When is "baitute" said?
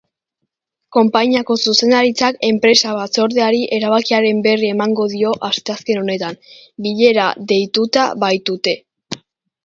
8.25-8.75